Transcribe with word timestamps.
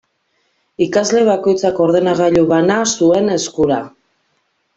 Ikasle 0.85 1.21
bakoitzak 1.27 1.81
ordenagailu 1.85 2.47
bana 2.53 2.79
zuen 2.95 3.31
eskura. 3.37 3.79